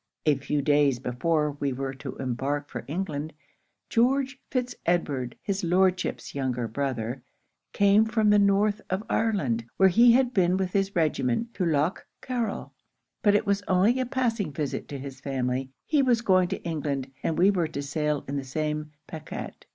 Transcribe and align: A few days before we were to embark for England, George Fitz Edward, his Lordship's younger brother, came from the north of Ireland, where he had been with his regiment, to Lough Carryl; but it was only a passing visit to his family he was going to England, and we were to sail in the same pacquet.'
A 0.25 0.33
few 0.33 0.63
days 0.63 0.97
before 0.97 1.51
we 1.59 1.71
were 1.73 1.93
to 1.93 2.15
embark 2.15 2.69
for 2.71 2.83
England, 2.87 3.33
George 3.87 4.41
Fitz 4.49 4.73
Edward, 4.83 5.37
his 5.43 5.63
Lordship's 5.63 6.33
younger 6.33 6.67
brother, 6.67 7.21
came 7.71 8.05
from 8.05 8.31
the 8.31 8.39
north 8.39 8.81
of 8.89 9.03
Ireland, 9.11 9.63
where 9.77 9.89
he 9.89 10.13
had 10.13 10.33
been 10.33 10.57
with 10.57 10.71
his 10.73 10.95
regiment, 10.95 11.53
to 11.53 11.67
Lough 11.67 11.93
Carryl; 12.19 12.71
but 13.21 13.35
it 13.35 13.45
was 13.45 13.61
only 13.67 13.99
a 13.99 14.07
passing 14.07 14.51
visit 14.51 14.87
to 14.87 14.97
his 14.97 15.21
family 15.21 15.69
he 15.85 16.01
was 16.01 16.21
going 16.21 16.47
to 16.47 16.63
England, 16.63 17.11
and 17.21 17.37
we 17.37 17.51
were 17.51 17.67
to 17.67 17.83
sail 17.83 18.25
in 18.27 18.37
the 18.37 18.43
same 18.43 18.93
pacquet.' 19.05 19.53